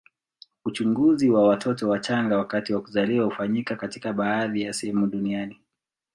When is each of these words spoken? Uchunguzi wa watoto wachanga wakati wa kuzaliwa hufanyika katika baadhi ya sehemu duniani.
Uchunguzi 0.65 1.29
wa 1.29 1.47
watoto 1.47 1.89
wachanga 1.89 2.37
wakati 2.37 2.73
wa 2.73 2.81
kuzaliwa 2.81 3.25
hufanyika 3.25 3.75
katika 3.75 4.13
baadhi 4.13 4.61
ya 4.61 4.73
sehemu 4.73 5.07
duniani. 5.07 5.59